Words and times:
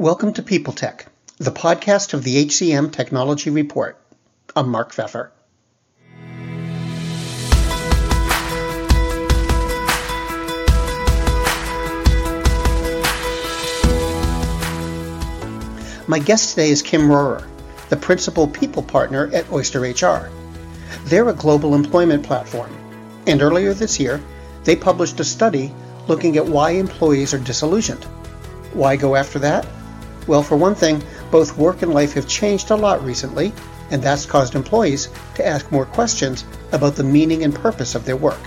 Welcome 0.00 0.32
to 0.32 0.42
People 0.42 0.72
Tech, 0.72 1.04
the 1.36 1.50
podcast 1.50 2.14
of 2.14 2.24
the 2.24 2.46
HCM 2.46 2.90
Technology 2.90 3.50
Report. 3.50 4.00
I'm 4.56 4.70
Mark 4.70 4.94
Feffer. 4.94 5.28
My 16.08 16.18
guest 16.18 16.48
today 16.48 16.70
is 16.70 16.80
Kim 16.80 17.02
Rohrer, 17.02 17.46
the 17.90 17.98
principal 17.98 18.48
people 18.48 18.82
partner 18.82 19.28
at 19.34 19.52
Oyster 19.52 19.82
HR. 19.82 20.30
They're 21.04 21.28
a 21.28 21.34
global 21.34 21.74
employment 21.74 22.24
platform, 22.24 22.74
and 23.26 23.42
earlier 23.42 23.74
this 23.74 24.00
year, 24.00 24.22
they 24.64 24.76
published 24.76 25.20
a 25.20 25.24
study 25.24 25.70
looking 26.08 26.38
at 26.38 26.46
why 26.46 26.70
employees 26.70 27.34
are 27.34 27.38
disillusioned. 27.38 28.04
Why 28.72 28.96
go 28.96 29.14
after 29.14 29.38
that? 29.40 29.66
Well, 30.26 30.42
for 30.42 30.56
one 30.56 30.74
thing, 30.74 31.02
both 31.30 31.56
work 31.56 31.82
and 31.82 31.92
life 31.92 32.12
have 32.14 32.28
changed 32.28 32.70
a 32.70 32.76
lot 32.76 33.04
recently, 33.04 33.52
and 33.90 34.02
that's 34.02 34.26
caused 34.26 34.54
employees 34.54 35.08
to 35.34 35.46
ask 35.46 35.70
more 35.72 35.86
questions 35.86 36.44
about 36.72 36.96
the 36.96 37.04
meaning 37.04 37.42
and 37.42 37.54
purpose 37.54 37.94
of 37.94 38.04
their 38.04 38.16
work. 38.16 38.40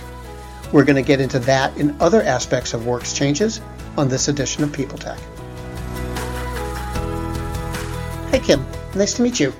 We're 0.72 0.84
going 0.84 0.96
to 0.96 1.06
get 1.06 1.20
into 1.20 1.38
that 1.40 1.76
and 1.76 2.00
other 2.00 2.22
aspects 2.22 2.74
of 2.74 2.86
work's 2.86 3.12
changes 3.12 3.60
on 3.96 4.08
this 4.08 4.28
edition 4.28 4.64
of 4.64 4.72
People 4.72 4.98
Tech. 4.98 5.18
Hey, 8.30 8.40
Kim. 8.40 8.64
Nice 8.94 9.14
to 9.14 9.22
meet 9.22 9.38
you. 9.38 9.52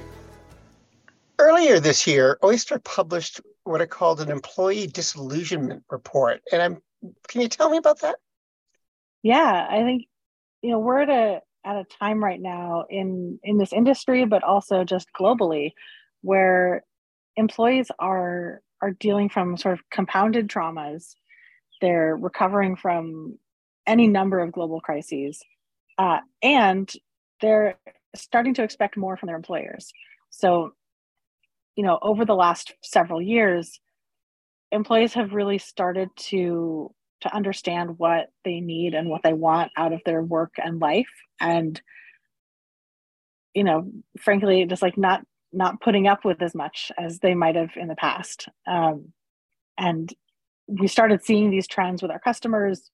Earlier 1.38 1.80
this 1.80 2.06
year, 2.06 2.38
Oyster 2.42 2.78
published 2.78 3.40
what 3.64 3.80
are 3.80 3.86
called 3.86 4.20
an 4.20 4.30
employee 4.30 4.86
disillusionment 4.86 5.84
report. 5.90 6.42
And 6.52 6.62
I'm 6.62 6.82
can 7.28 7.40
you 7.40 7.48
tell 7.48 7.70
me 7.70 7.76
about 7.76 8.00
that? 8.00 8.16
Yeah, 9.22 9.66
I 9.68 9.82
think 9.82 10.06
you 10.62 10.70
know 10.70 10.78
we're 10.78 11.02
at 11.02 11.10
a 11.10 11.40
at 11.64 11.76
a 11.76 11.84
time 11.98 12.22
right 12.22 12.40
now 12.40 12.84
in 12.90 13.38
in 13.42 13.58
this 13.58 13.72
industry 13.72 14.24
but 14.24 14.42
also 14.42 14.84
just 14.84 15.08
globally 15.18 15.72
where 16.22 16.84
employees 17.36 17.90
are 17.98 18.62
are 18.80 18.92
dealing 18.92 19.28
from 19.28 19.56
sort 19.56 19.74
of 19.74 19.80
compounded 19.90 20.48
traumas. 20.48 21.14
They're 21.80 22.16
recovering 22.16 22.76
from 22.76 23.38
any 23.86 24.06
number 24.06 24.40
of 24.40 24.52
global 24.52 24.80
crises 24.80 25.42
uh, 25.98 26.18
and 26.42 26.90
they're 27.40 27.76
starting 28.16 28.54
to 28.54 28.62
expect 28.62 28.96
more 28.96 29.16
from 29.16 29.26
their 29.26 29.36
employers. 29.36 29.92
So 30.30 30.72
you 31.76 31.84
know 31.84 31.98
over 32.02 32.24
the 32.24 32.34
last 32.34 32.72
several 32.82 33.20
years 33.20 33.80
employees 34.70 35.14
have 35.14 35.34
really 35.34 35.58
started 35.58 36.08
to 36.16 36.92
to 37.24 37.34
understand 37.34 37.98
what 37.98 38.30
they 38.44 38.60
need 38.60 38.94
and 38.94 39.08
what 39.08 39.22
they 39.22 39.32
want 39.32 39.72
out 39.76 39.92
of 39.92 40.00
their 40.06 40.22
work 40.22 40.54
and 40.62 40.80
life. 40.80 41.10
And 41.40 41.80
you 43.54 43.62
know 43.64 43.88
frankly 44.18 44.66
just 44.66 44.82
like 44.82 44.98
not 44.98 45.24
not 45.52 45.80
putting 45.80 46.08
up 46.08 46.24
with 46.24 46.42
as 46.42 46.54
much 46.54 46.90
as 46.98 47.20
they 47.20 47.34
might 47.34 47.54
have 47.54 47.70
in 47.76 47.86
the 47.86 47.94
past. 47.94 48.48
Um, 48.66 49.12
and 49.78 50.12
we 50.66 50.88
started 50.88 51.22
seeing 51.22 51.50
these 51.50 51.68
trends 51.68 52.02
with 52.02 52.10
our 52.10 52.18
customers 52.18 52.90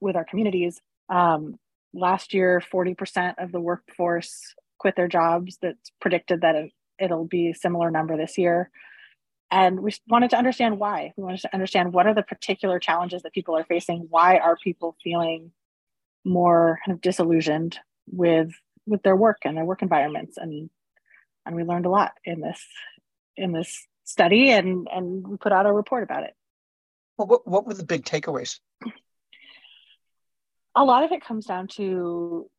with 0.00 0.16
our 0.16 0.24
communities. 0.24 0.80
Um, 1.08 1.54
last 1.94 2.34
year 2.34 2.60
40% 2.72 3.34
of 3.38 3.52
the 3.52 3.60
workforce 3.60 4.54
quit 4.78 4.96
their 4.96 5.06
jobs. 5.06 5.58
That's 5.62 5.92
predicted 6.00 6.40
that 6.40 6.56
it, 6.56 6.72
it'll 6.98 7.26
be 7.26 7.50
a 7.50 7.54
similar 7.54 7.88
number 7.88 8.16
this 8.16 8.36
year 8.36 8.70
and 9.50 9.80
we 9.80 9.94
wanted 10.08 10.30
to 10.30 10.36
understand 10.36 10.78
why. 10.78 11.12
We 11.16 11.22
wanted 11.22 11.40
to 11.40 11.54
understand 11.54 11.92
what 11.92 12.06
are 12.06 12.14
the 12.14 12.22
particular 12.22 12.78
challenges 12.78 13.22
that 13.22 13.32
people 13.32 13.56
are 13.56 13.64
facing. 13.64 14.06
Why 14.08 14.38
are 14.38 14.56
people 14.56 14.96
feeling 15.02 15.52
more 16.24 16.80
kind 16.84 16.94
of 16.94 17.00
disillusioned 17.00 17.78
with 18.10 18.52
with 18.86 19.02
their 19.02 19.16
work 19.16 19.38
and 19.44 19.56
their 19.56 19.64
work 19.64 19.82
environments? 19.82 20.36
And 20.36 20.70
and 21.46 21.54
we 21.54 21.64
learned 21.64 21.86
a 21.86 21.90
lot 21.90 22.12
in 22.24 22.40
this 22.40 22.64
in 23.36 23.52
this 23.52 23.86
study 24.04 24.50
and 24.50 24.88
and 24.90 25.26
we 25.26 25.36
put 25.36 25.52
out 25.52 25.66
a 25.66 25.72
report 25.72 26.02
about 26.02 26.24
it. 26.24 26.34
Well 27.16 27.28
what, 27.28 27.46
what 27.46 27.66
were 27.66 27.74
the 27.74 27.84
big 27.84 28.04
takeaways? 28.04 28.58
A 30.74 30.84
lot 30.84 31.04
of 31.04 31.12
it 31.12 31.24
comes 31.24 31.46
down 31.46 31.68
to 31.76 32.50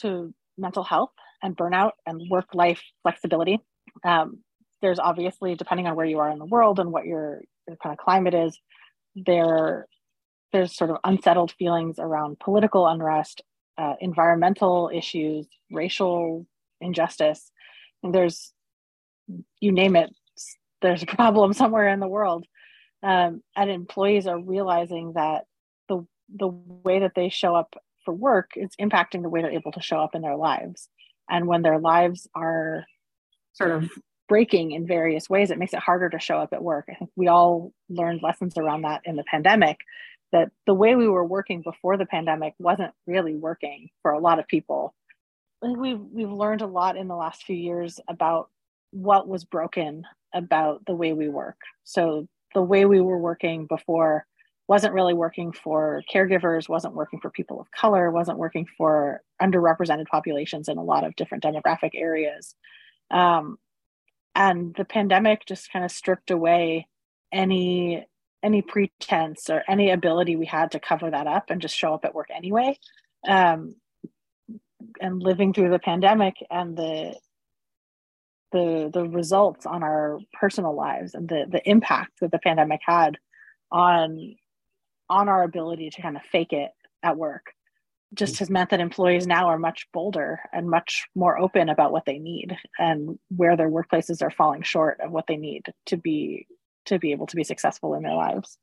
to 0.00 0.34
mental 0.58 0.84
health 0.84 1.12
and 1.42 1.56
burnout 1.56 1.92
and 2.06 2.28
work 2.28 2.54
life 2.54 2.82
flexibility. 3.02 3.60
Um, 4.02 4.40
there's 4.84 4.98
obviously 4.98 5.54
depending 5.54 5.86
on 5.86 5.96
where 5.96 6.04
you 6.04 6.18
are 6.18 6.30
in 6.30 6.38
the 6.38 6.44
world 6.44 6.78
and 6.78 6.92
what 6.92 7.06
your, 7.06 7.40
your 7.66 7.76
kind 7.82 7.92
of 7.92 7.98
climate 7.98 8.34
is 8.34 8.58
there 9.16 9.86
there's 10.52 10.76
sort 10.76 10.90
of 10.90 10.98
unsettled 11.04 11.52
feelings 11.58 11.98
around 11.98 12.38
political 12.38 12.86
unrest 12.86 13.40
uh, 13.78 13.94
environmental 14.00 14.90
issues 14.92 15.46
racial 15.70 16.46
injustice. 16.82 17.50
And 18.02 18.14
there's 18.14 18.52
you 19.58 19.72
name 19.72 19.96
it 19.96 20.10
there's 20.82 21.02
a 21.02 21.06
problem 21.06 21.52
somewhere 21.62 21.88
in 21.88 22.00
the 22.00 22.06
world. 22.06 22.44
Um, 23.02 23.42
and 23.56 23.70
employees 23.70 24.26
are 24.26 24.38
realizing 24.38 25.14
that 25.14 25.44
the 25.88 26.06
the 26.34 26.48
way 26.48 27.00
that 27.00 27.12
they 27.16 27.30
show 27.30 27.54
up 27.54 27.74
for 28.04 28.12
work 28.12 28.50
is 28.56 28.70
impacting 28.78 29.22
the 29.22 29.30
way 29.30 29.40
they're 29.40 29.50
able 29.50 29.72
to 29.72 29.82
show 29.82 29.98
up 29.98 30.14
in 30.14 30.20
their 30.20 30.36
lives. 30.36 30.88
And 31.28 31.46
when 31.46 31.62
their 31.62 31.78
lives 31.78 32.28
are 32.34 32.84
sort 33.54 33.70
of 33.70 33.90
breaking 34.28 34.72
in 34.72 34.86
various 34.86 35.28
ways, 35.28 35.50
it 35.50 35.58
makes 35.58 35.74
it 35.74 35.80
harder 35.80 36.08
to 36.08 36.18
show 36.18 36.38
up 36.38 36.52
at 36.52 36.62
work. 36.62 36.86
I 36.88 36.94
think 36.94 37.10
we 37.16 37.28
all 37.28 37.72
learned 37.88 38.22
lessons 38.22 38.56
around 38.56 38.82
that 38.82 39.02
in 39.04 39.16
the 39.16 39.24
pandemic 39.24 39.78
that 40.32 40.50
the 40.66 40.74
way 40.74 40.96
we 40.96 41.08
were 41.08 41.24
working 41.24 41.62
before 41.62 41.96
the 41.96 42.06
pandemic 42.06 42.54
wasn't 42.58 42.92
really 43.06 43.34
working 43.34 43.90
for 44.02 44.12
a 44.12 44.18
lot 44.18 44.38
of 44.38 44.46
people. 44.48 44.94
I 45.62 45.66
think 45.66 45.78
we've 45.78 46.00
we've 46.00 46.30
learned 46.30 46.62
a 46.62 46.66
lot 46.66 46.96
in 46.96 47.08
the 47.08 47.16
last 47.16 47.44
few 47.44 47.56
years 47.56 48.00
about 48.08 48.50
what 48.90 49.28
was 49.28 49.44
broken 49.44 50.04
about 50.34 50.84
the 50.86 50.94
way 50.94 51.12
we 51.12 51.28
work. 51.28 51.58
So 51.84 52.26
the 52.54 52.62
way 52.62 52.84
we 52.84 53.00
were 53.00 53.18
working 53.18 53.66
before 53.66 54.26
wasn't 54.66 54.94
really 54.94 55.14
working 55.14 55.52
for 55.52 56.02
caregivers, 56.12 56.68
wasn't 56.68 56.94
working 56.94 57.20
for 57.20 57.30
people 57.30 57.60
of 57.60 57.70
color, 57.70 58.10
wasn't 58.10 58.38
working 58.38 58.66
for 58.78 59.22
underrepresented 59.40 60.06
populations 60.06 60.68
in 60.68 60.78
a 60.78 60.82
lot 60.82 61.04
of 61.04 61.14
different 61.16 61.44
demographic 61.44 61.90
areas. 61.94 62.54
Um, 63.10 63.58
and 64.34 64.74
the 64.74 64.84
pandemic 64.84 65.46
just 65.46 65.72
kind 65.72 65.84
of 65.84 65.90
stripped 65.90 66.30
away 66.30 66.88
any 67.32 68.06
any 68.42 68.60
pretense 68.60 69.48
or 69.48 69.62
any 69.68 69.90
ability 69.90 70.36
we 70.36 70.44
had 70.44 70.70
to 70.72 70.80
cover 70.80 71.10
that 71.10 71.26
up 71.26 71.48
and 71.48 71.62
just 71.62 71.76
show 71.76 71.94
up 71.94 72.04
at 72.04 72.14
work 72.14 72.28
anyway. 72.34 72.78
Um, 73.26 73.76
and 75.00 75.22
living 75.22 75.54
through 75.54 75.70
the 75.70 75.78
pandemic 75.78 76.34
and 76.50 76.76
the 76.76 77.14
the 78.52 78.90
the 78.92 79.08
results 79.08 79.66
on 79.66 79.82
our 79.82 80.18
personal 80.32 80.74
lives 80.74 81.14
and 81.14 81.28
the 81.28 81.46
the 81.50 81.68
impact 81.68 82.20
that 82.20 82.30
the 82.30 82.38
pandemic 82.38 82.80
had 82.84 83.18
on 83.72 84.36
on 85.08 85.28
our 85.28 85.42
ability 85.42 85.90
to 85.90 86.02
kind 86.02 86.16
of 86.16 86.22
fake 86.30 86.52
it 86.52 86.70
at 87.02 87.16
work 87.16 87.53
just 88.14 88.38
has 88.38 88.50
meant 88.50 88.70
that 88.70 88.80
employees 88.80 89.26
now 89.26 89.48
are 89.48 89.58
much 89.58 89.86
bolder 89.92 90.40
and 90.52 90.68
much 90.68 91.06
more 91.14 91.38
open 91.38 91.68
about 91.68 91.92
what 91.92 92.04
they 92.04 92.18
need 92.18 92.56
and 92.78 93.18
where 93.28 93.56
their 93.56 93.70
workplaces 93.70 94.22
are 94.22 94.30
falling 94.30 94.62
short 94.62 95.00
of 95.00 95.10
what 95.10 95.26
they 95.26 95.36
need 95.36 95.66
to 95.86 95.96
be 95.96 96.46
to 96.86 96.98
be 96.98 97.12
able 97.12 97.26
to 97.26 97.36
be 97.36 97.44
successful 97.44 97.94
in 97.94 98.02
their 98.02 98.14
lives. 98.14 98.58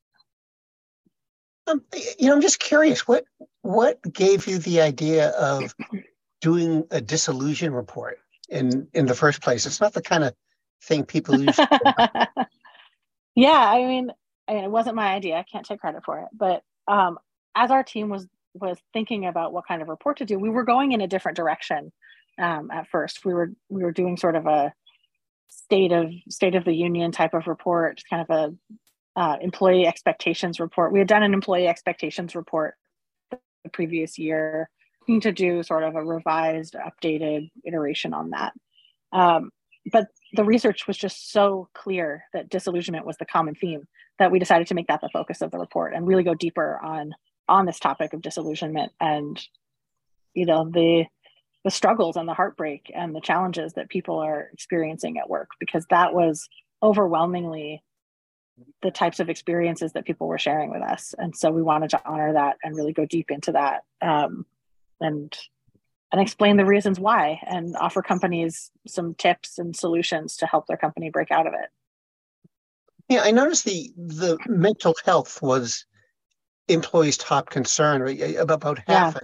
Um, 1.68 1.84
you 2.18 2.28
know 2.28 2.34
i'm 2.34 2.42
just 2.42 2.60
curious 2.60 3.08
what 3.08 3.24
what 3.62 4.02
gave 4.12 4.48
you 4.48 4.58
the 4.58 4.82
idea 4.82 5.30
of 5.30 5.76
doing 6.42 6.86
a 6.90 7.00
disillusion 7.00 7.72
report 7.72 8.18
in 8.50 8.88
in 8.94 9.06
the 9.06 9.14
first 9.14 9.42
place? 9.42 9.68
It's 9.68 9.80
not 9.80 9.94
the 9.94 10.02
kind 10.02 10.24
of 10.24 10.34
thing 10.84 11.06
people 11.06 11.40
use 11.40 11.58
yeah 13.36 13.52
i 13.52 13.86
mean 13.86 14.12
i 14.48 14.54
mean 14.54 14.64
it 14.64 14.72
wasn't 14.72 14.96
my 14.96 15.14
idea. 15.14 15.36
I 15.36 15.44
can't 15.44 15.66
take 15.66 15.80
credit 15.80 16.04
for 16.04 16.20
it. 16.20 16.28
But 16.34 16.64
um, 16.88 17.20
as 17.56 17.72
our 17.72 17.84
team 17.84 18.10
was 18.10 18.28
was 18.54 18.78
thinking 18.94 19.26
about 19.26 19.54
what 19.54 19.68
kind 19.68 19.82
of 19.82 19.88
report 19.88 20.18
to 20.18 20.26
do, 20.26 20.38
we 20.38 20.50
were 20.50 20.64
going 20.64 20.92
in 20.92 21.02
a 21.02 21.08
different 21.08 21.36
direction 21.36 21.92
um, 22.40 22.70
at 22.72 22.88
first. 22.88 23.26
We 23.26 23.34
were 23.34 23.52
we 23.70 23.84
were 23.84 23.92
doing 23.92 24.18
sort 24.18 24.36
of 24.36 24.46
a 24.46 24.74
state 25.48 25.92
of 25.92 26.12
state 26.30 26.56
of 26.56 26.66
the 26.66 26.74
union 26.74 27.12
type 27.12 27.34
of 27.34 27.48
report, 27.48 28.02
kind 28.10 28.26
of 28.28 28.30
a 28.30 29.20
uh, 29.20 29.38
employee 29.42 29.86
expectations 29.86 30.60
report. 30.60 30.94
We 30.94 31.00
had 31.00 31.08
done 31.08 31.24
an 31.24 31.34
employee 31.34 31.68
expectations 31.68 32.36
report 32.36 32.76
the 33.30 33.70
previous 33.72 34.18
year, 34.18 34.70
looking 35.02 35.22
to 35.22 35.32
do 35.32 35.64
sort 35.64 35.84
of 35.84 35.96
a 35.96 36.04
revised, 36.04 36.76
updated 36.76 37.52
iteration 37.66 38.14
on 38.14 38.32
that. 38.32 38.54
Um, 39.12 39.52
but 39.92 40.08
the 40.34 40.46
research 40.46 40.88
was 40.88 40.98
just 40.98 41.32
so 41.32 41.68
clear 41.74 42.24
that 42.34 42.50
disillusionment 42.50 43.06
was 43.06 43.18
the 43.18 43.26
common 43.26 43.56
theme 43.56 43.88
that 44.20 44.32
we 44.32 44.40
decided 44.40 44.68
to 44.68 44.76
make 44.76 44.88
that 44.88 45.02
the 45.02 45.10
focus 45.12 45.42
of 45.42 45.52
the 45.52 45.58
report 45.58 45.94
and 45.94 46.08
really 46.08 46.24
go 46.24 46.36
deeper 46.36 46.80
on 46.84 47.14
on 47.52 47.66
this 47.66 47.80
topic 47.80 48.14
of 48.14 48.22
disillusionment 48.22 48.94
and 49.00 49.46
you 50.34 50.46
know 50.46 50.70
the 50.70 51.06
the 51.64 51.70
struggles 51.70 52.16
and 52.16 52.28
the 52.28 52.34
heartbreak 52.34 52.92
and 52.96 53.14
the 53.14 53.22
challenges 53.22 53.74
that 53.74 53.90
people 53.90 54.18
are 54.20 54.50
experiencing 54.54 55.18
at 55.18 55.30
work 55.30 55.50
because 55.60 55.86
that 55.90 56.14
was 56.14 56.48
overwhelmingly 56.82 57.84
the 58.82 58.90
types 58.90 59.20
of 59.20 59.30
experiences 59.30 59.92
that 59.94 60.06
people 60.06 60.28
were 60.28 60.38
sharing 60.38 60.72
with 60.72 60.82
us 60.82 61.14
and 61.18 61.36
so 61.36 61.52
we 61.52 61.62
wanted 61.62 61.90
to 61.90 62.02
honor 62.06 62.34
that 62.34 62.56
and 62.64 62.76
really 62.76 62.94
go 62.94 63.06
deep 63.06 63.30
into 63.30 63.52
that 63.52 63.84
um, 64.02 64.46
and 65.02 65.38
and 66.12 66.22
explain 66.22 66.58
the 66.58 66.66
reasons 66.66 67.00
why 67.00 67.40
and 67.48 67.76
offer 67.78 68.02
companies 68.02 68.72
some 68.88 69.14
tips 69.14 69.58
and 69.58 69.76
solutions 69.76 70.38
to 70.38 70.46
help 70.46 70.68
their 70.68 70.78
company 70.78 71.10
break 71.10 71.32
out 71.32 71.48
of 71.48 71.54
it. 71.54 71.70
Yeah, 73.08 73.22
I 73.24 73.32
noticed 73.32 73.66
the 73.66 73.92
the 73.96 74.38
mental 74.48 74.96
health 75.06 75.42
was 75.42 75.86
employees' 76.72 77.18
top 77.18 77.50
concern, 77.50 78.02
about 78.38 78.80
half. 78.88 79.18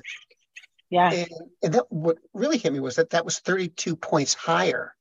Yeah. 0.89 1.11
yeah. 1.11 1.19
And, 1.19 1.29
and 1.63 1.73
that 1.73 1.85
what 1.89 2.17
really 2.33 2.57
hit 2.57 2.73
me 2.73 2.79
was 2.79 2.95
that 2.95 3.11
that 3.11 3.25
was 3.25 3.39
32 3.39 3.95
points 3.95 4.33
higher 4.33 4.95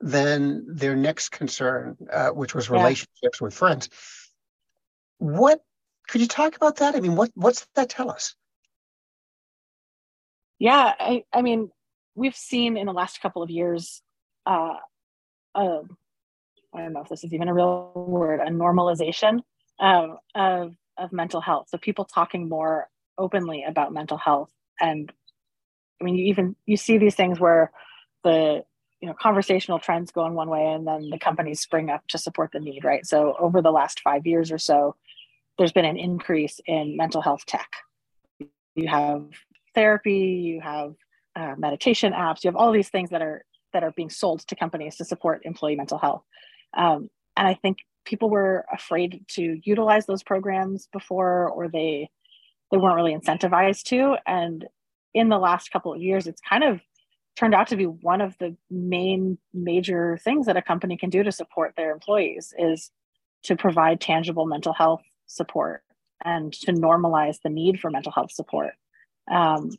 than 0.00 0.66
their 0.74 0.94
next 0.94 1.30
concern, 1.30 1.96
uh, 2.12 2.28
which 2.28 2.54
was 2.54 2.70
relationships 2.70 3.38
yeah. 3.40 3.44
with 3.44 3.54
friends. 3.54 3.88
What 5.18 5.60
could 6.08 6.20
you 6.20 6.28
talk 6.28 6.56
about 6.56 6.76
that? 6.76 6.94
I 6.94 7.00
mean, 7.00 7.16
what 7.16 7.30
what's 7.34 7.66
that 7.74 7.88
tell 7.88 8.10
us? 8.10 8.34
Yeah, 10.58 10.92
I, 10.98 11.24
I 11.32 11.42
mean, 11.42 11.70
we've 12.14 12.36
seen 12.36 12.76
in 12.76 12.86
the 12.86 12.92
last 12.92 13.20
couple 13.20 13.42
of 13.42 13.50
years, 13.50 14.02
uh, 14.46 14.74
uh, 15.54 15.80
I 16.74 16.78
don't 16.78 16.92
know 16.92 17.02
if 17.02 17.08
this 17.08 17.24
is 17.24 17.32
even 17.32 17.48
a 17.48 17.54
real 17.54 17.92
word, 17.94 18.40
a 18.40 18.50
normalization 18.50 19.40
of, 19.78 20.16
of, 20.34 20.74
of 20.98 21.12
mental 21.12 21.40
health. 21.40 21.68
So 21.70 21.78
people 21.78 22.04
talking 22.04 22.48
more 22.48 22.88
openly 23.18 23.64
about 23.66 23.92
mental 23.92 24.18
health. 24.18 24.50
And 24.80 25.12
I 26.00 26.04
mean, 26.04 26.16
you 26.16 26.26
even, 26.26 26.56
you 26.66 26.76
see 26.76 26.98
these 26.98 27.14
things 27.14 27.40
where 27.40 27.72
the, 28.24 28.64
you 29.00 29.08
know, 29.08 29.14
conversational 29.14 29.78
trends 29.78 30.10
go 30.10 30.26
in 30.26 30.34
one 30.34 30.48
way 30.48 30.64
and 30.66 30.86
then 30.86 31.10
the 31.10 31.18
companies 31.18 31.60
spring 31.60 31.90
up 31.90 32.06
to 32.08 32.18
support 32.18 32.50
the 32.52 32.60
need, 32.60 32.84
right? 32.84 33.06
So 33.06 33.36
over 33.38 33.62
the 33.62 33.70
last 33.70 34.00
five 34.00 34.26
years 34.26 34.50
or 34.50 34.58
so, 34.58 34.96
there's 35.58 35.72
been 35.72 35.84
an 35.84 35.96
increase 35.96 36.60
in 36.66 36.96
mental 36.96 37.22
health 37.22 37.46
tech. 37.46 37.70
You 38.74 38.88
have 38.88 39.24
therapy, 39.74 40.42
you 40.44 40.60
have 40.60 40.94
uh, 41.34 41.54
meditation 41.56 42.12
apps, 42.12 42.44
you 42.44 42.48
have 42.48 42.56
all 42.56 42.72
these 42.72 42.90
things 42.90 43.10
that 43.10 43.22
are 43.22 43.44
that 43.72 43.82
are 43.82 43.92
being 43.92 44.10
sold 44.10 44.40
to 44.48 44.56
companies 44.56 44.96
to 44.96 45.04
support 45.04 45.42
employee 45.44 45.76
mental 45.76 45.98
health. 45.98 46.22
Um, 46.76 47.10
and 47.36 47.46
I 47.46 47.54
think 47.54 47.78
people 48.06 48.30
were 48.30 48.64
afraid 48.72 49.24
to 49.28 49.60
utilize 49.64 50.06
those 50.06 50.22
programs 50.22 50.88
before, 50.92 51.48
or 51.50 51.68
they 51.68 52.08
they 52.70 52.78
weren't 52.78 52.96
really 52.96 53.14
incentivized 53.14 53.82
to. 53.84 54.16
And 54.26 54.66
in 55.14 55.28
the 55.28 55.38
last 55.38 55.70
couple 55.70 55.92
of 55.92 56.00
years, 56.00 56.26
it's 56.26 56.40
kind 56.40 56.64
of 56.64 56.80
turned 57.36 57.54
out 57.54 57.68
to 57.68 57.76
be 57.76 57.84
one 57.84 58.20
of 58.20 58.36
the 58.38 58.56
main 58.70 59.38
major 59.52 60.18
things 60.24 60.46
that 60.46 60.56
a 60.56 60.62
company 60.62 60.96
can 60.96 61.10
do 61.10 61.22
to 61.22 61.30
support 61.30 61.74
their 61.76 61.92
employees 61.92 62.54
is 62.58 62.90
to 63.42 63.54
provide 63.56 64.00
tangible 64.00 64.46
mental 64.46 64.72
health 64.72 65.02
support 65.26 65.82
and 66.24 66.52
to 66.52 66.72
normalize 66.72 67.40
the 67.42 67.50
need 67.50 67.78
for 67.78 67.90
mental 67.90 68.10
health 68.10 68.32
support 68.32 68.72
um, 69.30 69.70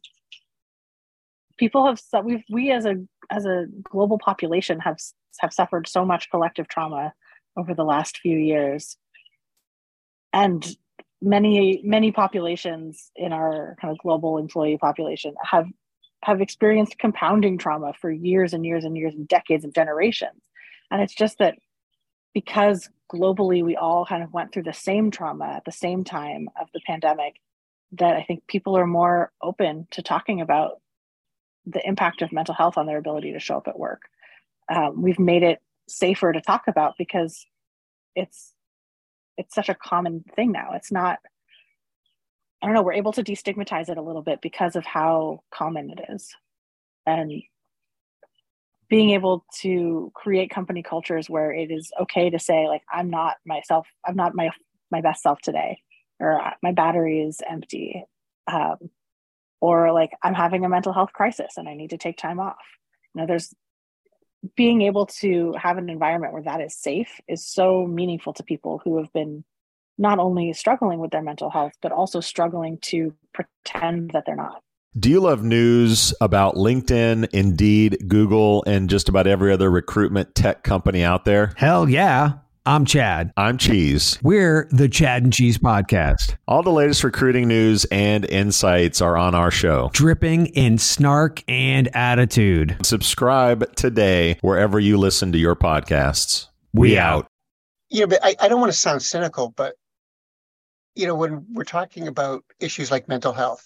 people 1.58 1.86
have 1.86 2.26
we 2.26 2.44
we 2.50 2.72
as 2.72 2.86
a 2.86 2.96
as 3.30 3.46
a 3.46 3.66
global 3.84 4.18
population 4.18 4.80
have 4.80 5.00
have 5.40 5.54
suffered 5.54 5.88
so 5.88 6.06
much 6.06 6.30
collective 6.30 6.68
trauma 6.68 7.14
over 7.58 7.74
the 7.74 7.84
last 7.84 8.20
few 8.20 8.38
years 8.38 8.98
and 10.34 10.78
many 11.22 11.82
many 11.84 12.12
populations 12.12 13.12
in 13.16 13.34
our 13.34 13.76
kind 13.82 13.92
of 13.92 13.98
global 13.98 14.38
employee 14.38 14.78
population 14.78 15.34
have 15.44 15.66
have 16.24 16.42
experienced 16.42 16.98
compounding 17.00 17.58
trauma 17.58 17.94
for 18.00 18.12
years 18.12 18.54
and 18.54 18.66
years 18.66 18.84
and 18.84 18.96
years 18.96 19.14
and 19.16 19.28
decades 19.28 19.64
and 19.64 19.74
generations 19.74 20.42
and 20.92 21.02
it's 21.02 21.16
just 21.16 21.40
that 21.40 21.56
because 22.34 22.90
globally 23.12 23.64
we 23.64 23.76
all 23.76 24.06
kind 24.06 24.24
of 24.24 24.34
went 24.34 24.54
through 24.54 24.64
the 24.64 24.74
same 24.74 25.10
trauma 25.10 25.46
at 25.56 25.66
the 25.66 25.72
same 25.72 26.04
time 26.04 26.50
of 26.60 26.68
the 26.74 26.82
pandemic 26.86 27.36
that 27.94 28.16
I 28.16 28.24
think 28.24 28.46
people 28.48 28.78
are 28.78 28.88
more 28.88 29.32
open 29.42 29.88
to 29.92 30.02
talking 30.02 30.42
about 30.42 30.82
the 31.66 31.86
impact 31.86 32.22
of 32.22 32.32
mental 32.32 32.54
health 32.54 32.78
on 32.78 32.86
their 32.86 32.98
ability 32.98 33.34
to 33.34 33.40
show 33.40 33.58
up 33.58 33.68
at 33.68 33.80
work. 33.80 34.02
Um, 34.70 35.02
we've 35.02 35.20
made 35.20 35.44
it 35.44 35.60
safer 35.88 36.34
to 36.34 36.42
talk 36.42 36.64
about 36.68 36.96
because 36.98 37.46
it's 38.16 38.54
it's 39.38 39.54
such 39.54 39.70
a 39.70 39.76
common 39.76 40.24
thing 40.36 40.52
now. 40.52 40.72
It's 40.74 40.92
not. 40.92 41.20
I 42.62 42.66
don't 42.66 42.74
know. 42.74 42.82
We're 42.82 42.94
able 42.94 43.14
to 43.14 43.24
destigmatize 43.24 43.90
it 43.90 43.98
a 43.98 44.02
little 44.02 44.24
bit 44.24 44.42
because 44.42 44.76
of 44.76 44.84
how 44.84 45.42
common 45.54 45.92
it 45.92 46.00
is, 46.10 46.30
and 47.06 47.32
being 48.90 49.12
able 49.12 49.46
to 49.60 50.12
create 50.16 50.50
company 50.50 50.82
cultures 50.82 51.30
where 51.30 51.52
it 51.52 51.70
is 51.70 51.92
okay 52.02 52.30
to 52.30 52.40
say 52.40 52.68
like 52.68 52.84
I'm 52.92 53.10
not 53.10 53.36
myself. 53.46 53.88
I'm 54.06 54.16
not 54.16 54.34
my 54.34 54.50
my 54.92 55.02
best 55.02 55.22
self 55.22 55.40
today 55.42 55.80
or 56.20 56.42
my 56.64 56.72
battery 56.72 57.22
is 57.22 57.42
empty 57.48 58.04
um, 58.52 58.78
or 59.62 59.92
like 59.92 60.12
i'm 60.24 60.34
having 60.34 60.66
a 60.66 60.70
mental 60.70 60.94
health 60.94 61.14
crisis 61.14 61.54
and 61.58 61.68
i 61.68 61.74
need 61.74 61.90
to 61.90 61.98
take 61.98 62.18
time 62.18 62.40
off 62.40 62.58
you 63.14 63.22
know 63.22 63.28
there's 63.28 63.54
being 64.56 64.82
able 64.82 65.06
to 65.06 65.54
have 65.54 65.78
an 65.78 65.90
environment 65.90 66.34
where 66.34 66.44
that 66.44 66.62
is 66.62 66.76
safe 66.76 67.20
is 67.28 67.46
so 67.46 67.86
meaningful 67.88 68.34
to 68.34 68.44
people 68.44 68.82
who 68.84 68.98
have 68.98 69.12
been 69.14 69.44
not 69.98 70.20
only 70.20 70.54
struggling 70.54 71.00
with 71.00 71.12
their 71.12 71.24
mental 71.24 71.50
health 71.50 71.74
but 71.82 71.92
also 71.92 72.20
struggling 72.20 72.78
to 72.80 73.14
pretend 73.34 74.12
that 74.12 74.24
they're 74.26 74.36
not 74.36 74.62
do 74.98 75.12
you 75.12 75.20
love 75.20 75.44
news 75.44 76.12
about 76.22 76.56
LinkedIn, 76.56 77.28
Indeed, 77.32 78.06
Google, 78.08 78.64
and 78.66 78.90
just 78.90 79.10
about 79.10 79.28
every 79.28 79.52
other 79.52 79.70
recruitment 79.70 80.34
tech 80.34 80.64
company 80.64 81.04
out 81.04 81.24
there? 81.24 81.54
Hell 81.56 81.88
yeah. 81.88 82.32
I'm 82.68 82.84
Chad. 82.84 83.32
I'm 83.38 83.58
Cheese. 83.58 84.20
We're 84.22 84.68
the 84.72 84.90
Chad 84.90 85.24
and 85.24 85.32
Cheese 85.32 85.58
Podcast. 85.58 86.36
All 86.50 86.64
the 86.64 86.70
latest 86.70 87.02
recruiting 87.02 87.48
news 87.48 87.86
and 87.86 88.26
insights 88.26 89.00
are 89.00 89.16
on 89.16 89.34
our 89.34 89.52
show, 89.52 89.90
dripping 89.94 90.48
in 90.48 90.78
snark 90.78 91.42
and 91.48 91.88
attitude. 91.96 92.76
Subscribe 92.84 93.74
today 93.78 94.38
wherever 94.42 94.82
you 94.82 94.98
listen 94.98 95.32
to 95.32 95.38
your 95.38 95.56
podcasts. 95.56 96.48
We, 96.74 96.90
we 96.90 96.98
out. 96.98 97.28
You 97.90 98.02
know, 98.02 98.08
but 98.08 98.20
I, 98.22 98.36
I 98.42 98.50
don't 98.50 98.60
want 98.60 98.74
to 98.74 98.78
sound 98.78 99.02
cynical, 99.02 99.54
but 99.56 99.76
you 100.94 101.08
know, 101.08 101.16
when 101.16 101.46
we're 101.54 101.64
talking 101.64 102.10
about 102.10 102.44
issues 102.60 102.92
like 102.92 103.08
mental 103.08 103.32
health, 103.32 103.66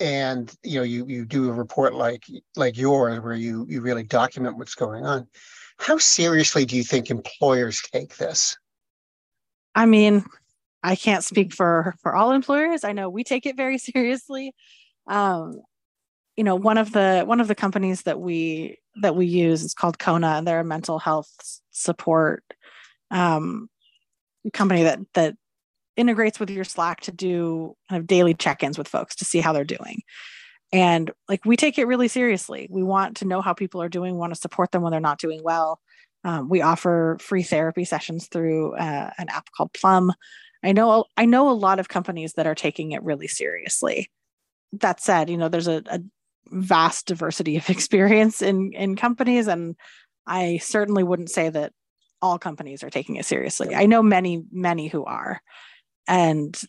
and 0.00 0.50
you 0.62 0.78
know, 0.78 0.82
you 0.84 1.06
you 1.06 1.26
do 1.26 1.50
a 1.50 1.52
report 1.52 1.92
like 1.92 2.24
like 2.56 2.78
yours 2.78 3.20
where 3.20 3.34
you 3.34 3.66
you 3.68 3.82
really 3.82 4.02
document 4.02 4.56
what's 4.56 4.74
going 4.74 5.04
on 5.04 5.28
how 5.78 5.98
seriously 5.98 6.64
do 6.64 6.76
you 6.76 6.84
think 6.84 7.10
employers 7.10 7.82
take 7.92 8.16
this? 8.16 8.56
I 9.74 9.86
mean, 9.86 10.24
I 10.82 10.96
can't 10.96 11.24
speak 11.24 11.52
for 11.52 11.94
for 12.00 12.14
all 12.14 12.32
employers. 12.32 12.84
I 12.84 12.92
know 12.92 13.08
we 13.08 13.24
take 13.24 13.46
it 13.46 13.56
very 13.56 13.78
seriously. 13.78 14.54
Um, 15.06 15.60
you 16.36 16.44
know, 16.44 16.56
one 16.56 16.78
of 16.78 16.92
the 16.92 17.24
one 17.26 17.40
of 17.40 17.48
the 17.48 17.54
companies 17.54 18.02
that 18.02 18.20
we 18.20 18.78
that 19.02 19.16
we 19.16 19.26
use 19.26 19.62
is 19.62 19.74
called 19.74 19.98
Kona, 19.98 20.28
and 20.28 20.46
they're 20.46 20.60
a 20.60 20.64
mental 20.64 20.98
health 20.98 21.32
support 21.70 22.44
um, 23.10 23.68
company 24.52 24.84
that 24.84 25.00
that 25.14 25.34
integrates 25.96 26.40
with 26.40 26.50
your 26.50 26.64
Slack 26.64 27.00
to 27.02 27.12
do 27.12 27.76
kind 27.88 28.00
of 28.00 28.06
daily 28.06 28.34
check-ins 28.34 28.76
with 28.76 28.88
folks 28.88 29.14
to 29.16 29.24
see 29.24 29.38
how 29.40 29.52
they're 29.52 29.64
doing 29.64 30.02
and 30.74 31.12
like 31.28 31.44
we 31.44 31.56
take 31.56 31.78
it 31.78 31.86
really 31.86 32.08
seriously. 32.08 32.66
We 32.68 32.82
want 32.82 33.18
to 33.18 33.26
know 33.26 33.40
how 33.40 33.54
people 33.54 33.80
are 33.80 33.88
doing 33.88 34.16
want 34.16 34.34
to 34.34 34.40
support 34.40 34.72
them 34.72 34.82
when 34.82 34.90
they're 34.90 35.00
not 35.00 35.20
doing 35.20 35.40
well. 35.42 35.80
Um, 36.24 36.48
we 36.48 36.62
offer 36.62 37.16
free 37.20 37.44
therapy 37.44 37.84
sessions 37.84 38.26
through 38.26 38.74
uh, 38.74 39.10
an 39.16 39.28
app 39.28 39.50
called 39.56 39.72
plum. 39.72 40.12
I 40.64 40.72
know 40.72 41.04
i 41.16 41.26
know 41.26 41.48
a 41.48 41.52
lot 41.52 41.78
of 41.78 41.88
companies 41.88 42.32
that 42.32 42.46
are 42.46 42.54
taking 42.56 42.90
it 42.90 43.04
really 43.04 43.28
seriously. 43.28 44.10
That 44.72 45.00
said 45.00 45.30
you 45.30 45.36
know 45.36 45.48
there's 45.48 45.68
a, 45.68 45.82
a 45.86 46.00
vast 46.50 47.06
diversity 47.06 47.56
of 47.56 47.70
experience 47.70 48.42
in 48.42 48.72
in 48.72 48.96
companies 48.96 49.46
and 49.46 49.76
i 50.26 50.58
certainly 50.58 51.02
wouldn't 51.02 51.30
say 51.30 51.48
that 51.48 51.72
all 52.20 52.38
companies 52.38 52.82
are 52.82 52.90
taking 52.90 53.16
it 53.16 53.26
seriously. 53.26 53.74
I 53.74 53.86
know 53.86 54.02
many 54.02 54.42
many 54.50 54.88
who 54.88 55.04
are. 55.04 55.40
And 56.08 56.60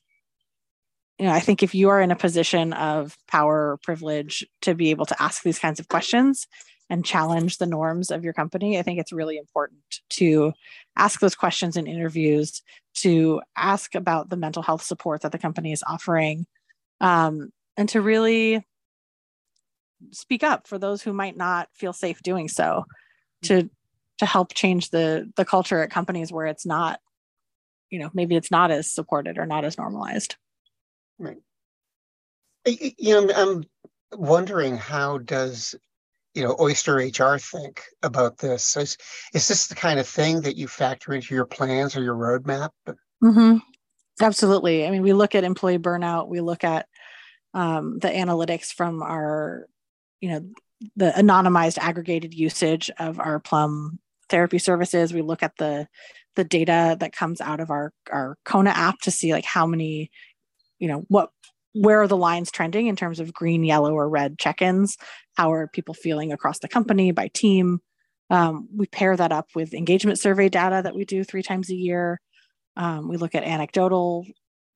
you 1.20 1.26
know, 1.26 1.32
I 1.32 1.40
think 1.40 1.64
if 1.64 1.74
you 1.74 1.90
are 1.90 2.02
in 2.02 2.12
a 2.12 2.16
position 2.16 2.74
of 2.74 3.18
power 3.28 3.72
or 3.72 3.78
privilege 3.78 4.46
to 4.62 4.76
be 4.76 4.90
able 4.92 5.06
to 5.06 5.22
ask 5.22 5.44
these 5.44 5.60
kinds 5.60 5.80
of 5.80 5.88
questions 5.88 6.48
and 6.90 7.06
challenge 7.06 7.58
the 7.58 7.66
norms 7.66 8.12
of 8.12 8.24
your 8.24 8.34
company, 8.34 8.78
I 8.78 8.82
think 8.82 9.00
it's 9.00 9.14
really 9.14 9.38
important 9.38 9.82
to 10.12 10.54
ask 10.98 11.20
those 11.20 11.36
questions 11.36 11.78
in 11.78 11.88
interviews, 11.88 12.62
to 12.96 13.42
ask 13.56 13.96
about 13.96 14.30
the 14.30 14.38
mental 14.38 14.62
health 14.62 14.84
support 14.84 15.22
that 15.22 15.32
the 15.32 15.38
company 15.38 15.72
is 15.72 15.84
offering, 15.88 16.46
um, 17.00 17.52
and 17.78 17.90
to 17.90 18.02
really 18.02 18.66
speak 20.12 20.44
up 20.44 20.68
for 20.68 20.78
those 20.78 21.02
who 21.02 21.14
might 21.14 21.38
not 21.38 21.70
feel 21.74 21.94
safe 21.94 22.22
doing 22.22 22.48
so, 22.48 22.86
to 23.44 23.70
to 24.18 24.26
help 24.26 24.54
change 24.54 24.90
the 24.90 25.32
the 25.38 25.46
culture 25.46 25.82
at 25.82 25.92
companies 25.92 26.32
where 26.32 26.46
it's 26.46 26.66
not, 26.66 27.00
you 27.90 28.00
know, 28.00 28.10
maybe 28.14 28.36
it's 28.36 28.52
not 28.52 28.70
as 28.70 28.92
supported 28.92 29.38
or 29.38 29.46
not 29.46 29.66
as 29.66 29.78
normalized. 29.78 30.36
Right. 31.20 31.38
You 32.66 33.22
know, 33.22 33.34
I'm 33.36 33.64
wondering 34.14 34.78
how 34.78 35.20
does 35.20 35.76
you 36.34 36.44
know 36.44 36.56
Oyster 36.60 36.96
HR 36.96 37.38
think 37.38 37.84
about 38.04 38.38
this? 38.38 38.76
Is 38.76 38.98
is 39.34 39.48
this 39.48 39.68
the 39.68 39.76
kind 39.76 40.00
of 40.00 40.08
thing 40.08 40.42
that 40.42 40.58
you 40.58 40.68
factor 40.68 41.14
into 41.14 41.36
your 41.36 41.46
plans 41.46 41.96
or 41.96 42.04
your 42.04 42.16
roadmap? 42.16 42.72
Mm-hmm. 43.24 43.58
Absolutely. 44.22 44.86
I 44.86 44.92
mean, 44.92 45.02
we 45.02 45.14
look 45.14 45.36
at 45.36 45.44
employee 45.44 45.78
burnout. 45.78 46.28
We 46.28 46.42
look 46.42 46.64
at 46.64 46.88
um, 47.54 48.00
the 48.00 48.08
analytics 48.10 48.74
from 48.74 49.02
our, 49.02 49.68
you 50.22 50.30
know, 50.30 50.50
the 50.96 51.12
anonymized 51.12 51.78
aggregated 51.78 52.34
usage 52.34 52.90
of 53.00 53.20
our 53.20 53.40
Plum 53.40 54.00
therapy 54.30 54.58
services. 54.58 55.14
We 55.14 55.22
look 55.22 55.44
at 55.44 55.58
the 55.58 55.88
the 56.36 56.44
data 56.44 56.98
that 57.00 57.16
comes 57.16 57.40
out 57.40 57.60
of 57.60 57.72
our 57.72 57.94
our 58.12 58.38
Kona 58.44 58.72
app 58.72 59.00
to 59.02 59.12
see 59.12 59.32
like 59.32 59.46
how 59.46 59.66
many, 59.66 60.12
you 60.80 60.88
know, 60.88 61.04
what 61.08 61.30
where 61.74 62.02
are 62.02 62.08
the 62.08 62.16
lines 62.16 62.52
trending 62.52 62.88
in 62.88 62.96
terms 62.96 63.20
of 63.20 63.34
green, 63.34 63.64
yellow, 63.64 63.94
or 63.94 64.08
red 64.08 64.40
check-ins? 64.40 64.98
How 65.36 65.52
are 65.52 65.68
people 65.68 65.94
feeling 65.94 66.32
across 66.32 66.60
the 66.60 66.70
company 66.70 67.12
by 67.12 67.28
team? 67.28 67.80
Um, 68.30 68.70
we 68.74 68.88
pair 68.88 69.18
that 69.18 69.34
up 69.34 69.50
with 69.56 69.74
engagement 69.74 70.18
survey 70.18 70.48
data 70.48 70.82
that 70.84 70.96
we 70.96 71.04
do 71.04 71.24
three 71.24 71.44
times 71.44 71.70
a 71.70 71.76
year. 71.76 72.22
Um, 72.78 73.10
we 73.10 73.18
look 73.18 73.36
at 73.36 73.44
anecdotal 73.44 74.26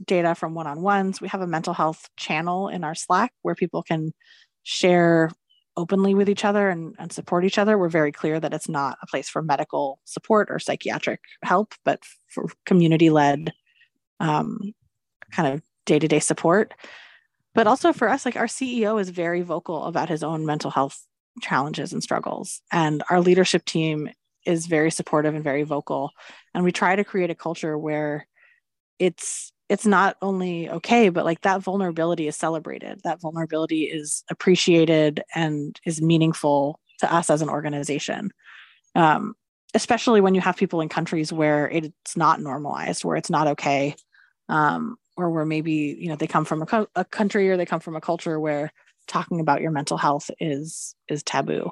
data 0.06 0.36
from 0.36 0.54
one-on-ones. 0.54 1.22
We 1.22 1.30
have 1.30 1.42
a 1.42 1.48
mental 1.48 1.74
health 1.74 2.10
channel 2.18 2.68
in 2.68 2.84
our 2.84 2.96
Slack 2.96 3.32
where 3.44 3.56
people 3.56 3.82
can 3.82 4.14
share 4.64 5.32
openly 5.78 6.14
with 6.14 6.30
each 6.30 6.44
other 6.44 6.70
and, 6.70 6.96
and 7.00 7.12
support 7.12 7.46
each 7.46 7.58
other. 7.58 7.78
We're 7.78 7.90
very 7.90 8.12
clear 8.12 8.40
that 8.40 8.54
it's 8.54 8.68
not 8.68 8.98
a 9.02 9.08
place 9.08 9.30
for 9.30 9.42
medical 9.42 10.00
support 10.04 10.50
or 10.52 10.60
psychiatric 10.60 11.22
help, 11.44 11.74
but 11.86 12.04
for 12.28 12.50
community-led 12.66 13.54
um, 14.20 14.74
kind 15.32 15.54
of 15.54 15.62
day-to-day 15.86 16.20
support. 16.20 16.74
But 17.56 17.68
also 17.68 17.94
for 17.94 18.10
us 18.10 18.26
like 18.26 18.36
our 18.36 18.46
ceo 18.46 19.02
is 19.02 19.10
very 19.10 19.42
vocal 19.42 19.86
about 19.86 20.10
his 20.10 20.24
own 20.24 20.46
mental 20.46 20.72
health 20.72 21.04
challenges 21.42 21.94
and 21.94 22.04
struggles. 22.04 22.62
And 22.72 23.04
our 23.10 23.22
leadership 23.22 23.66
team 23.66 24.10
is 24.46 24.68
very 24.68 24.92
supportive 24.92 25.36
and 25.36 25.44
very 25.44 25.64
vocal. 25.64 26.12
And 26.54 26.64
we 26.64 26.72
try 26.72 26.96
to 26.96 27.04
create 27.04 27.30
a 27.30 27.36
culture 27.36 27.78
where 27.78 28.28
it's 28.98 29.52
it's 29.68 29.86
not 29.86 30.18
only 30.22 30.68
okay 30.70 31.10
but 31.10 31.26
like 31.26 31.42
that 31.42 31.62
vulnerability 31.62 32.28
is 32.28 32.36
celebrated. 32.36 33.02
That 33.04 33.22
vulnerability 33.22 33.84
is 33.84 34.24
appreciated 34.30 35.24
and 35.36 35.80
is 35.86 36.02
meaningful 36.02 36.80
to 37.00 37.14
us 37.14 37.30
as 37.30 37.42
an 37.42 37.50
organization. 37.50 38.32
Um, 38.96 39.36
especially 39.74 40.20
when 40.20 40.34
you 40.34 40.42
have 40.42 40.58
people 40.58 40.82
in 40.82 40.90
countries 40.90 41.32
where 41.32 41.70
it's 41.70 42.18
not 42.18 42.42
normalized 42.42 43.06
where 43.06 43.18
it's 43.18 43.30
not 43.30 43.48
okay. 43.48 43.96
Um, 44.50 44.98
or 45.20 45.30
where 45.30 45.46
maybe 45.46 45.98
you 46.00 46.08
know 46.08 46.16
they 46.16 46.28
come 46.28 46.46
from 46.46 46.62
a, 46.62 46.66
co- 46.66 46.88
a 46.96 47.04
country 47.04 47.50
or 47.50 47.58
they 47.58 47.66
come 47.66 47.80
from 47.80 47.96
a 47.96 48.02
culture 48.02 48.40
where 48.40 48.72
talking 49.08 49.40
about 49.40 49.62
your 49.62 49.72
mental 49.72 49.98
health 49.98 50.32
is 50.40 50.96
is 51.08 51.24
taboo. 51.24 51.72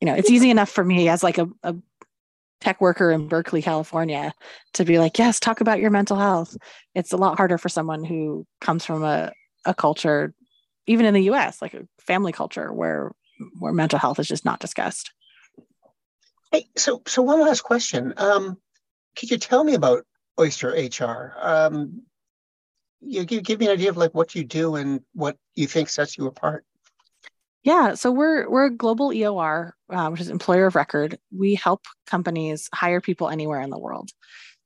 You 0.00 0.06
know 0.06 0.14
it's 0.14 0.30
easy 0.30 0.50
enough 0.50 0.70
for 0.70 0.84
me 0.84 1.08
as 1.08 1.22
like 1.22 1.38
a, 1.38 1.48
a 1.62 1.76
tech 2.60 2.80
worker 2.80 3.12
in 3.12 3.28
berkeley 3.28 3.62
california 3.62 4.32
to 4.72 4.84
be 4.84 4.98
like 4.98 5.16
yes 5.16 5.38
talk 5.38 5.60
about 5.60 5.78
your 5.80 5.90
mental 5.90 6.16
health. 6.16 6.56
It's 6.94 7.12
a 7.12 7.16
lot 7.16 7.36
harder 7.36 7.58
for 7.58 7.68
someone 7.68 8.02
who 8.04 8.46
comes 8.60 8.84
from 8.84 9.04
a, 9.04 9.32
a 9.64 9.74
culture 9.74 10.34
even 10.86 11.06
in 11.06 11.14
the 11.14 11.22
us 11.22 11.62
like 11.62 11.74
a 11.74 11.86
family 12.00 12.32
culture 12.32 12.72
where 12.72 13.12
where 13.60 13.72
mental 13.72 13.98
health 13.98 14.18
is 14.18 14.26
just 14.26 14.44
not 14.44 14.58
discussed. 14.58 15.12
Hey 16.50 16.68
so 16.76 17.02
so 17.06 17.22
one 17.22 17.40
last 17.40 17.60
question. 17.60 18.14
Um 18.16 18.58
could 19.16 19.30
you 19.30 19.38
tell 19.38 19.62
me 19.62 19.74
about 19.74 20.04
oyster 20.40 20.70
hr 20.70 21.34
um 21.40 22.02
you 23.00 23.24
give, 23.24 23.42
give 23.42 23.60
me 23.60 23.66
an 23.66 23.72
idea 23.72 23.90
of 23.90 23.96
like 23.96 24.14
what 24.14 24.34
you 24.34 24.44
do 24.44 24.76
and 24.76 25.00
what 25.14 25.36
you 25.54 25.66
think 25.66 25.88
sets 25.88 26.18
you 26.18 26.26
apart. 26.26 26.64
Yeah, 27.64 27.94
so 27.94 28.10
we're 28.10 28.48
we're 28.48 28.66
a 28.66 28.70
global 28.70 29.10
EOR, 29.10 29.72
uh, 29.90 30.08
which 30.08 30.20
is 30.20 30.30
employer 30.30 30.66
of 30.66 30.74
record. 30.74 31.18
We 31.36 31.54
help 31.54 31.84
companies 32.06 32.68
hire 32.72 33.00
people 33.00 33.28
anywhere 33.28 33.60
in 33.60 33.70
the 33.70 33.78
world. 33.78 34.10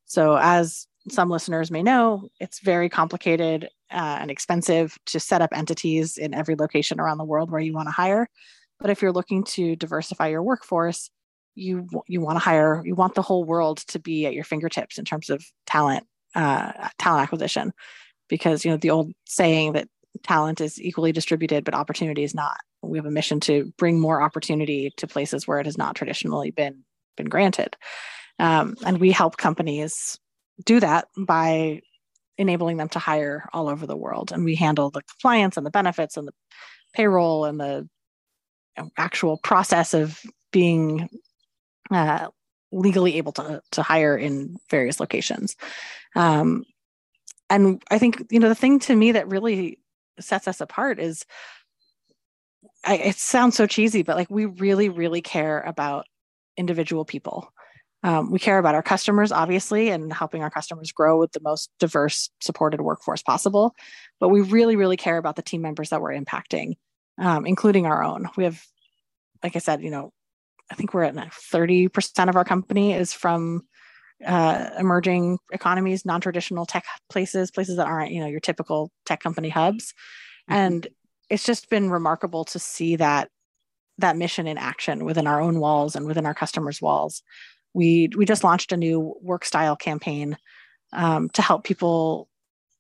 So 0.05 0.37
as 0.37 0.87
some 1.09 1.31
listeners 1.31 1.71
may 1.71 1.83
know, 1.83 2.29
it's 2.39 2.61
very 2.61 2.89
complicated 2.89 3.69
uh, 3.91 4.19
and 4.21 4.31
expensive 4.31 4.97
to 5.07 5.19
set 5.19 5.43
up 5.43 5.51
entities 5.53 6.17
in 6.17 6.35
every 6.35 6.55
location 6.55 7.01
around 7.01 7.19
the 7.19 7.25
world 7.25 7.51
where 7.51 7.61
you 7.61 7.73
want 7.73 7.89
to 7.89 7.93
hire. 7.93 8.29
But 8.79 8.91
if 8.91 9.03
you're 9.03 9.13
looking 9.13 9.45
to 9.45 9.75
diversify 9.75 10.29
your 10.29 10.43
workforce, 10.43 11.11
you 11.55 11.89
you 12.07 12.21
want 12.21 12.37
to 12.37 12.45
hire, 12.45 12.83
you 12.85 12.95
want 12.95 13.15
the 13.15 13.23
whole 13.23 13.45
world 13.45 13.79
to 13.89 13.99
be 13.99 14.27
at 14.27 14.35
your 14.35 14.45
fingertips 14.45 14.99
in 14.99 15.05
terms 15.05 15.29
of 15.31 15.45
talent 15.67 16.07
uh, 16.35 16.89
talent 16.99 17.23
acquisition 17.23 17.73
because 18.33 18.65
you 18.65 18.71
know 18.71 18.79
the 18.79 18.89
old 18.89 19.13
saying 19.27 19.75
that 19.75 19.89
talent 20.23 20.63
is 20.63 20.81
equally 20.81 21.13
distributed 21.13 21.65
but 21.65 21.75
opportunity 21.75 22.23
is 22.23 22.35
not. 22.35 22.57
We 22.81 22.97
have 22.97 23.05
a 23.05 23.11
mission 23.11 23.41
to 23.41 23.71
bring 23.77 24.01
more 24.01 24.23
opportunity 24.23 24.91
to 24.97 25.07
places 25.07 25.47
where 25.47 25.61
it 25.61 25.67
has 25.67 25.77
not 25.77 25.97
traditionally 25.97 26.51
been 26.51 26.83
been 27.15 27.29
granted. 27.29 27.77
Um, 28.39 28.75
and 28.87 28.99
we 28.99 29.13
help 29.13 29.37
companies 29.37 30.19
do 30.65 30.81
that 30.81 31.09
by 31.15 31.83
enabling 32.39 32.79
them 32.79 32.89
to 32.89 32.99
hire 32.99 33.51
all 33.53 33.69
over 33.69 33.87
the 33.87 33.99
world. 33.99 34.33
And 34.33 34.47
we 34.47 34.55
handle 34.55 34.89
the 34.89 35.03
compliance 35.03 35.59
and 35.59 35.67
the 35.67 35.71
benefits 35.71 36.17
and 36.17 36.27
the 36.27 36.33
payroll 36.95 37.45
and 37.45 37.61
the 37.61 37.87
you 38.79 38.85
know, 38.85 38.91
actual 38.97 39.37
process 39.45 39.93
of 39.93 40.19
being 40.53 41.11
uh, 41.91 42.29
legally 42.73 43.19
able 43.19 43.33
to, 43.33 43.61
to 43.73 43.83
hire 43.83 44.17
in 44.17 44.57
various 44.71 45.01
locations. 45.01 45.55
Um, 46.17 46.65
and 47.55 47.83
i 47.91 47.99
think 47.99 48.27
you 48.31 48.41
know 48.41 48.49
the 48.49 48.55
thing 48.55 48.79
to 48.79 48.95
me 48.95 49.13
that 49.13 49.29
really 49.29 49.79
sets 50.21 50.49
us 50.49 50.61
apart 50.61 50.99
is 50.99 51.25
I, 52.85 52.97
it 52.97 53.17
sounds 53.17 53.57
so 53.57 53.67
cheesy 53.67 54.03
but 54.03 54.17
like 54.17 54.31
we 54.31 54.47
really 54.47 54.89
really 54.89 55.23
care 55.23 55.61
about 55.61 56.07
individual 56.57 57.05
people. 57.05 57.53
Um, 58.05 58.33
we 58.33 58.41
care 58.41 58.59
about 58.59 58.75
our 58.75 58.83
customers 58.83 59.31
obviously 59.31 59.91
and 59.91 60.13
helping 60.13 60.43
our 60.43 60.51
customers 60.51 60.91
grow 60.91 61.19
with 61.19 61.33
the 61.33 61.41
most 61.41 61.71
diverse 61.79 62.31
supported 62.41 62.81
workforce 62.81 63.23
possible. 63.23 63.75
But 64.19 64.31
we 64.31 64.41
really 64.41 64.77
really 64.77 64.97
care 64.97 65.19
about 65.19 65.37
the 65.37 65.43
team 65.43 65.63
members 65.63 65.91
that 65.91 66.01
we're 66.01 66.19
impacting 66.19 66.75
um, 67.19 67.47
including 67.47 67.87
our 67.87 68.03
own. 68.03 68.29
We 68.37 68.45
have 68.45 68.63
like 69.43 69.57
i 69.57 69.59
said 69.59 69.83
you 69.83 69.91
know 69.91 70.13
i 70.71 70.75
think 70.75 70.95
we're 70.95 71.03
at 71.03 71.15
30% 71.15 72.29
of 72.29 72.37
our 72.37 72.45
company 72.45 72.93
is 72.93 73.13
from 73.13 73.63
uh, 74.27 74.71
emerging 74.79 75.39
economies, 75.53 76.05
non-traditional 76.05 76.67
tech 76.67 76.85
places, 77.09 77.51
places 77.51 77.77
that 77.77 77.87
aren't 77.87 78.13
you 78.13 78.21
know 78.21 78.27
your 78.27 78.41
typical 78.41 78.91
tech 79.07 79.21
company 79.21 79.49
hubs, 79.49 79.93
mm-hmm. 80.51 80.55
and 80.55 80.87
it's 81.31 81.45
just 81.45 81.71
been 81.71 81.91
remarkable 81.91 82.45
to 82.45 82.59
see 82.59 82.97
that 82.97 83.29
that 83.99 84.17
mission 84.17 84.47
in 84.47 84.59
action 84.59 85.05
within 85.05 85.27
our 85.27 85.41
own 85.41 85.61
walls 85.61 85.97
and 85.97 86.07
within 86.07 86.27
our 86.27 86.35
customers' 86.35 86.83
walls. 86.83 87.23
We 87.75 88.11
we 88.17 88.25
just 88.25 88.45
launched 88.45 88.73
a 88.73 88.77
new 88.77 89.15
work 89.21 89.45
style 89.45 89.77
campaign 89.77 90.37
um, 90.93 91.31
to 91.31 91.43
help 91.43 91.65
people 91.65 92.29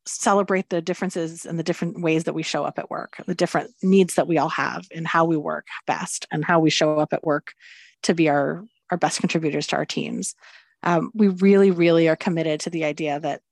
celebrate 0.05 0.69
the 0.69 0.83
differences 0.83 1.47
and 1.47 1.59
the 1.59 1.63
different 1.63 2.03
ways 2.03 2.25
that 2.25 2.35
we 2.35 2.43
show 2.43 2.65
up 2.65 2.79
at 2.79 2.91
work, 2.91 3.23
the 3.27 3.37
different 3.37 3.71
needs 3.83 4.15
that 4.15 4.27
we 4.27 4.37
all 4.37 4.49
have, 4.49 4.85
and 4.95 5.07
how 5.07 5.25
we 5.25 5.37
work 5.37 5.67
best, 5.87 6.27
and 6.31 6.45
how 6.45 6.59
we 6.59 6.71
show 6.71 6.99
up 6.99 7.13
at 7.13 7.25
work 7.25 7.55
to 8.03 8.15
be 8.15 8.29
our 8.29 8.65
our 8.91 8.99
best 8.99 9.21
contributors 9.21 9.67
to 9.67 9.77
our 9.77 9.87
teams 9.87 10.35
um, 10.83 11.11
we 11.15 11.29
really, 11.29 11.71
really 11.71 12.09
are 12.09 12.17
committed 12.17 12.61
to 12.61 12.71
the 12.71 12.85
idea 12.85 13.21
that 13.21 13.43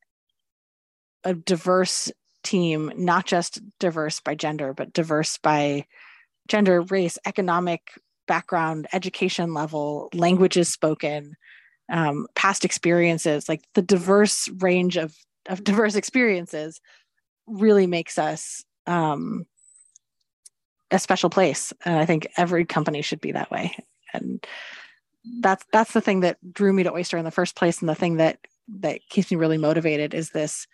a 1.25 1.35
diverse 1.35 2.11
team, 2.43 2.93
not 2.97 3.27
just 3.27 3.61
diverse 3.79 4.21
by 4.21 4.35
gender, 4.35 4.73
but 4.73 4.93
diverse 4.93 5.39
by 5.39 5.87
gender, 6.49 6.83
race, 6.83 7.19
economic 7.27 7.93
background, 8.27 8.87
education 8.93 9.55
level, 9.55 10.09
languages 10.15 10.69
spoken, 10.69 11.37
um, 11.91 12.27
past 12.35 12.65
experiences, 12.65 13.49
like 13.49 13.63
the 13.75 13.83
diverse 13.83 14.49
range 14.59 14.97
of, 14.97 15.15
of 15.49 15.63
diverse 15.65 15.95
experiences 15.95 16.81
really 17.47 17.87
makes 17.87 18.19
us 18.19 18.65
um, 18.87 19.45
a 20.91 20.99
special 20.99 21.31
place. 21.31 21.73
And 21.85 21.97
I 21.97 22.07
think 22.07 22.29
every 22.37 22.65
company 22.65 23.03
should 23.03 23.21
be 23.21 23.33
that 23.33 23.51
way. 23.51 23.77
And 24.13 24.45
that's 25.25 25.65
that's 25.73 25.93
the 25.93 26.01
thing 26.01 26.21
that 26.21 26.39
drew 26.53 26.73
me 26.73 26.83
to 26.83 26.93
oyster 26.93 27.17
in 27.17 27.25
the 27.25 27.31
first 27.31 27.57
place. 27.57 27.81
And 27.81 27.89
the 27.89 27.95
thing 27.95 28.17
that 28.17 28.39
that 28.81 29.01
keeps 29.09 29.31
me 29.31 29.37
really 29.37 29.59
motivated 29.59 30.15
is 30.15 30.31
this 30.31 30.67